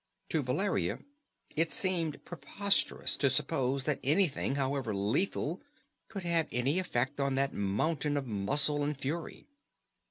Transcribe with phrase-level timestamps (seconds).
[0.29, 0.97] To Valeria
[1.55, 5.61] it seemed preposterous to suppose that anything, however lethal,
[6.07, 9.45] could have any effect on that mountain of muscle and fury.